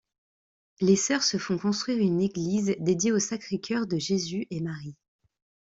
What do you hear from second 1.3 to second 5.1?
font construire une église dédiée au sacré-cœur de Jésus et Marie.